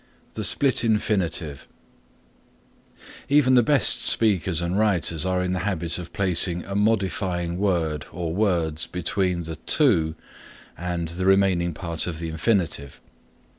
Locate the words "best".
3.61-4.03